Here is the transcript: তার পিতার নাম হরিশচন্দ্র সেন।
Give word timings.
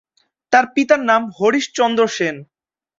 তার 0.53 0.65
পিতার 0.73 1.01
নাম 1.09 1.21
হরিশচন্দ্র 1.37 2.03
সেন। 2.17 2.35